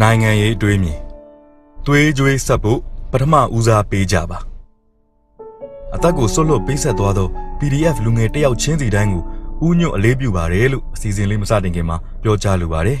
[0.00, 1.00] နိုင်ငံရေးအတွေးမြင်
[1.86, 2.80] သွေးကြွေးဆက်ဖို့
[3.10, 4.38] ပထမဦးစားပေးကြပါ
[5.94, 7.28] အသက်ကိုဆွတ်လွတ်ပေးဆက်သွားသော
[7.58, 9.22] PDF လူငယ်တစ်ယောက်ချင်းစီတိုင်းကို
[9.66, 12.98] ဥညွတ်အလေးပြုပါတယ်လို့အစီအစဉ်လေးမစတင်ခင်မှာပြောကြားလိုပါတယ်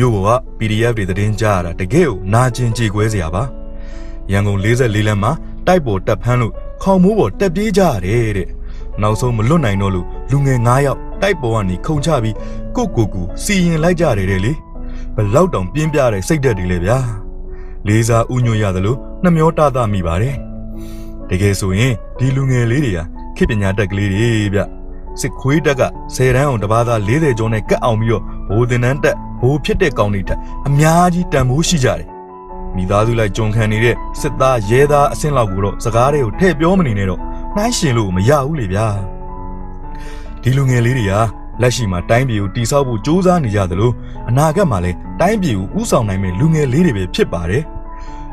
[0.00, 3.42] မြို့ပေါ်က PDF တွေသတင်းကြားရတာတကယ်ကိုနာကျင်ကြေကွဲစရာပါ
[4.32, 5.32] ရန်ကုန်44လမ်းမှာ
[5.66, 8.48] တိုက်ပေါ်တက်ဖမ်းလို့ခေါင်မိုးပေါ်တက်ပြေးကြရတယ်တဲ့
[9.02, 12.36] နောက်ဆုံးမလွတ်နိုင်တော့လို့လူငယ်9ယောက်တိုက်ပေါ်ကနေခုန်ချပြီး
[12.76, 14.52] ကိုကိုကူစီရင်လိုက်ကြတယ်တဲ့လေ
[15.14, 16.98] ဘလောက်တောင်ပြင်းပြတဲ့စိတ်ဓာတ်တွေလေဗျာ
[17.86, 20.36] လေးစားဥညွတ်ရတယ်လို့နှမျောတသမိပါတယ်
[21.30, 23.00] တကယ်ဆိုရင်ဒီလူငယ်လေးတွေက
[23.36, 24.60] ခေတ်ပညာတက်ကလေးတွေဗျ
[25.20, 25.82] စစ်ခွေးတက်က
[26.14, 32.06] 10တန်းအောင်တပါးသား40ကျော်နဲ့ကတ်အောင်ပြီးတော့ဘိုးတင်တန်းတက် ဘိုးဖြစ်တဲ့ကောင်တွေတက်အများကြီးတန်ဖိုးရှိကြတယ်
[32.76, 37.20] မိသားစုလိုက်ကြုံခံနေတဲ့စစ်သားရဲသားအဆင့်လောက်ကိုတော့စကားတွေကိုထည့်ပြောမနေနဲ့တော့
[37.56, 38.86] နှိုင်းရှင်လို့မရဘူးလေဗျာ
[40.42, 41.14] ဒီလူငယ်လေးတွေက
[41.62, 43.92] လက်ရှိမှာတိုင်းပြည်ကိုတိဆောက်ဖို့ကြိုးစားနေကြသလို
[44.28, 47.64] အနာဂတ်မှာလည်းတိုင်းပြည်ကိုဥဆောင်နိုင်မယ့်လူငယ်လေးတွေပဲဖြစ်ပါတယ်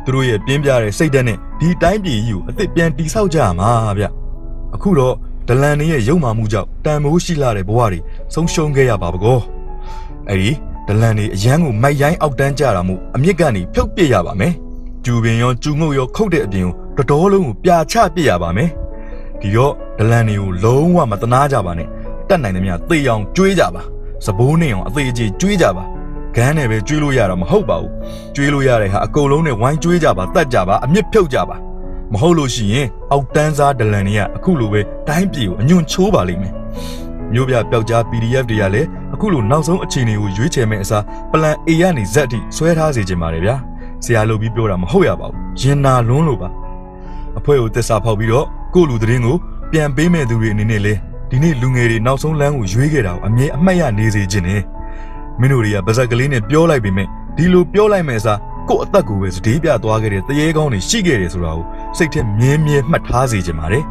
[0.03, 4.05] သူတို့ရဲ့ပြင်းပြတဲ့စိတ်ဓာတ်နဲ့ဒီတိုင်းပြည်ကြီးကိုအသစ်ပြန်တိဆောက်ကြရမှာဗျ
[4.75, 5.15] အခုတော့
[5.47, 7.99] ဒလန်နေရဲ့ရုံမာမှုကြောင့်တန်မိုးရှိလာတဲ့ဘဝတွေ
[8.33, 9.39] ဆုံးရှုံးခဲ့ရပါပကော
[10.29, 10.51] အဲ့ဒီ
[10.87, 14.53] ဒလန်နေအရန်ကိုမိုက်ရိုင်းအောက်တန်းကြတာမို့အမြင့်ကနေဖြုတ်ပစ်ရပါမယ်
[15.05, 18.69] ကျူပင်ရောကျူငုတ်ရောခုတ်တဲ့အပြင်ကိုတတော်လုံးကိုပြာချပစ်ရပါမယ်
[19.41, 21.87] ဒီတော့ဒလန်တွေကိုလုံးဝမတနာကြပါနဲ့
[22.27, 23.83] တက်နိုင်သမျှသေအောင်ကျွေးကြပါ
[24.25, 25.83] စဘိုးနေအောင်အသေးအကျေကျွေးကြပါ
[26.35, 27.91] ဂန်းနဲ့ပဲကျွေးလို့ရတာမဟုတ်ပါဘူး
[28.35, 31.57] ကျွေးလို့ရတဲ့ဟာအကုန်လုံးနဲ့ဝိုင်းကျွေးကြပါတတ်ကြပါအမြင့်ဖြုတ်ကြပါ
[32.13, 36.53] မဟုတ်လို့ရှိရင်အောက်တန်းစားဒလန်တွေကအခုလိုပဲတိုင်းပြည်ကိုအညွန့်ချိုးပါလိမ့်မယ်
[37.33, 43.55] မျိုးပြပျောက်ကြား PDF တွေကလည်း အခုလိုနောက်ဆုံးအခြေအနေကိုရွေးချယ်မဲ့အစားပလန် A ကနေ Z အထိဆွဲထားစေချင်ပါတယ်ဗျာ
[44.03, 46.49] ဆရာလိုပြီးပြောတာမဟုတ်ရပါဘူးရင်နာလွန်းလို့ပါ
[47.37, 49.37] အဖွဲ့ကိုတစ္ဆာဖောက်ပြီးတော့ကိုယ့်လူသတင်းကို
[49.71, 50.93] ပြန်ပေးမဲ့သူတွေအနေနဲ့လဲ
[51.29, 54.61] ဒီနေ့လူငယ်တွေနောက်ဆုံးလမ်းကိုရွေးခဲ့တာကိုအမြဲအမှတ်ရနေစေခြင်းနဲ့
[55.39, 57.07] မင်းတို့တွေကပါဇက်ကလေးနဲ့ပြောလိုက်ပေမဲ့
[57.37, 58.39] ဒီလိုပြောလိုက်မဲ့အစား
[58.69, 61.65] ကိုယ့်အသက်ကိုပဲစတေးပြသွားခဲ့တဲ့တရေကောင်းတွေရှိခဲ့တယ်ဆိုတာကို
[61.97, 63.83] စိတ်ထဲမြဲမြဲမှတ်ထားစေခြင်းပါတယ်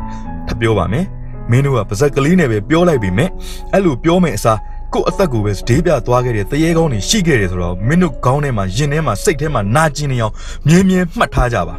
[0.47, 1.07] ထပ်ပြောပါမယ်
[1.51, 3.31] မင်းတို့ကပါဇက်ကလေးနဲ့ပဲပြောလိုက်ပေမဲ့
[3.73, 4.59] အဲ့လိုပြောမဲ့အစား
[4.93, 10.33] ကိုယ့်အသက်ကိုပဲစတေးပြသွားခဲ့တဲ့တရေကောင်းတွေရှိခဲ့တယ်ဆိုတော့မင်းတို့ခေါင်းထဲမှာရင်ထဲမှာစိတ်ထဲမှာနာကျင်နေအောင်
[10.69, 11.75] မြဲမြဲမှတ်ထားကြပါ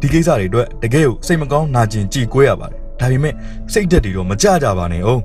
[0.00, 3.34] ဒီကိစ္စတွေအတွက်တကယ်ကိုစိတ်မကောင်းနာကျင်ကြည်ကွဲရပါတယ်ဒါပေမဲ့
[3.72, 5.22] စိတ်ဓာတ်တွေတော့မကြကြပါနဲ့အောင်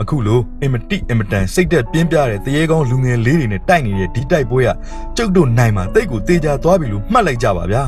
[0.00, 4.70] အခုလိုအင်မတိအင်မတန်စိတ်ဓာတ်ပြင်းပြတဲ့တရေကောင်းလူငယ်လေးတွေနဲ့တိုက်နေတဲ့ဒီတိုက်ပွဲက
[5.16, 7.82] ကျုပ်တို့နိုင်မှာတိတ်ကိုတေချာသွားပြီလို့မှတ်လိုက်ကြပါဗျာ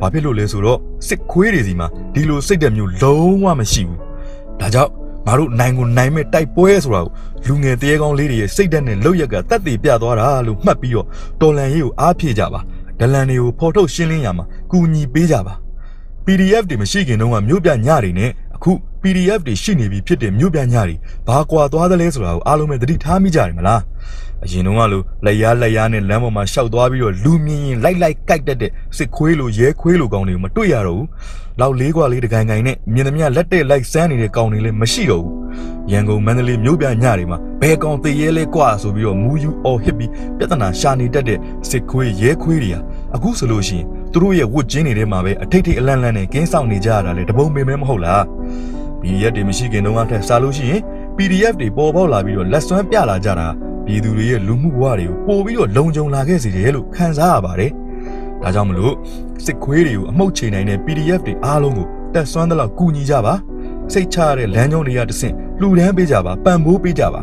[0.00, 0.78] ဘာဖြစ်လို့လဲဆိုတော့
[1.08, 3.98] စစ်ခွေးတွေစီမှာဒီလိုစိတ်ဓာတ်မျိုးလုံးဝမရှိဘူး
[4.60, 7.12] ဒါကြောင့် ငါတို့နိုင်ကိုနိုင်မဲ့တိုက်ပွဲဆိုတာကို
[7.46, 11.06] လူငယ်တရေကောင်းလေးတွေရဲ့စိတ်ဓာတ်နဲ့လောက်ရက်ကတက်တည်ပြသွားတာလို့မှတ်ပြီးတော့
[11.40, 12.60] တော်လန်ရေးကိုအားဖြည့်ကြပါ
[12.98, 15.54] ဒလန်တွေကိုဖော်ထုတ်ရှင်းလင်းရမှာကူညီပေးကြပါ
[16.24, 18.72] PDF တွေမရှိခင်တုန်းကမြို့ပြညတွေနဲ့အခု
[19.02, 20.94] PDF တွေရှိနေပြီဖြစ်တဲ့မြို့ပြညတွေ
[21.28, 23.80] ဘာကွာသွားသလဲဆိုတာကိုအားလုံးပဲသတိထားမိကြတယ်မလား
[24.44, 31.06] အရင်တုန်းကလိုလက်ရားလက်ရားနဲ့လမ်းပေါ်မှာရှောက်သွားပြီးတော့လူမြင်ရင်လိုက်လိုက်ကြိုက်တတ်တဲ့စစ်ခွေးလိုရဲခွေးလိုကောင်တွေကိုမတွေ့ရတော့ဘူး
[31.60, 35.36] လောက်လေးကွာလေးတကန်ကန်နဲ့မြင်သမျှလက်တဲ့လိုက်စမ်းနေတဲ့ကောင်တွေလည်းမရှိတော့ဘူး
[35.92, 41.38] ရန်ကုန်မန္တလေးမြို့ပြညတွေမှာဘယ်ကောင်သေးရဲလဲကွာဆိုပြီးတော့မူယူအော်ဟစ်ပြီးပြဿနာရှာနေတတ်တဲ့
[41.70, 42.80] စစ်ခွေးရဲခွေးတွေဟာ
[43.14, 48.22] အခုဆိုလို့ရှိရင်သူတို့ရဲ့ဝတ်ကျင်းတွေထဲမှာပဲအထိတ်ထိတ်အလန့်လန့်နဲ့ကင်းဆောင်နေကြရတာလေတပုံပင်ပဲမဟုတ်လား
[49.02, 50.80] PDF တွေမရှိခင်တုန်းကထက်စားလို့ရှိရင်
[51.16, 53.48] PDF တွေပေါ်ပေါက်လာပြီးတော့လက်စွမ်းပြလာကြတာ
[53.86, 57.72] ပြည်သူတွေရဲ့လူမှုဘဝတွေကိုပို့ပြီးတော့လုံခြုံလာခဲ့စေတယ်လို့ခံစားရပါတယ်
[58.42, 58.94] ဒါကြောင့်မလို့
[59.44, 63.34] စစ်ခွေးတွေကိုအမှုတ်ချေနိုင်တဲ့ PDF တွေအားလုံးကိုတက်ဆွမ်းသလောက်ကူညီကြပါ
[63.92, 67.22] စိတ်ချရတဲ့လမ်းကြောင်းတွေကတဆင့်လှူဒန်းပေးကြပါပံ့ပိုးပေးကြပါ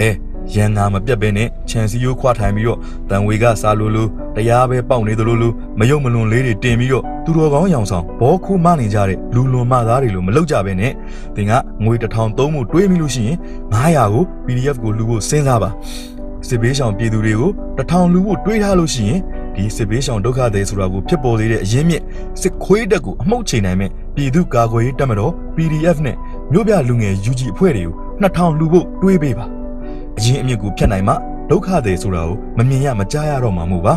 [0.00, 0.10] အဲ
[0.54, 2.78] ရန်ငါမပြတ်ပဲနဲ့ခြံစည်းရိုးခွာထိုင်ပြီးတော့
[3.10, 10.92] တန်ဝေကစားလို့လို့တရားပဲပေါက်နေသလိုလိုမယုံမလွန်လေးတွေတင်ပြီးတော့သူတော်ကောင်းရောင်ဆောင်ဘောခိုးမနေကြတဲ့လူလွန်မသားတွေလိုမလုပ်ကြပဲနဲ့
[11.36, 11.52] သင်က
[11.84, 13.36] ငွေတစ်ထောင်သုံးဖို့တွေးမိလို့ရှိရင်
[13.74, 15.70] 900ကို PDF ကိုလူဖို့စဉ်းစားပါ
[16.48, 19.20] စစ်ဘေးရှောင်ပြည်သူတွေကိုတစ်ထောင်လူဖို့တွေးထားလို့ရှိရင်
[19.54, 22.02] ဒီစစ်ဘေးရှောင်ဒုက္ခတွေဆိုတာကိုဖြစ်ပေါ်စေတဲ့အရင်းမြစ်
[22.40, 26.16] စစ်ခွေးတက်ကိုအမှုတ်ချိန်နိုင်မဲ့ပြည်သူကာကွယ်ရေးတပ်မတော် PDF နဲ့
[26.52, 29.57] မြို့ပြလူငယ် UG အဖွဲ့တွေကို2000လူဖို့တွေးပေးပါ
[30.18, 31.14] အရင်အမြစ်ကိုဖြတ်နိုင်မှ
[31.50, 33.94] ဒုက္ခတွေဆိုတာကိုမမြင်ရမကြားရတော့မှာမို့ပါ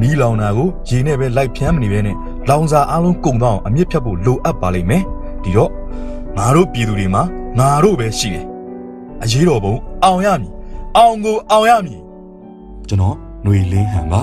[0.00, 2.16] မီးလောင်တာကိုရေနဲ့ပဲလိုက်ဖြန်းမနေပဲနဲ့
[2.48, 5.02] လောင်စာအလုံးကုန်တော့အောင်အမြစ်ဖြတ်ဖို့လိုအပ်ပါလိမ့်မယ်
[5.42, 5.70] ဒီတော့
[6.36, 7.22] ငါတို့ပြည်သူတွေမှာ
[7.58, 8.46] ငါတို့ပဲရှိတယ်
[9.22, 10.52] အရေးတော်ပုံအောင်ရမည်
[10.96, 12.00] အောင်ကိုအောင်ရမည်
[12.88, 14.22] ကျွန်တော်ຫນွေလင်းဟန်ပါ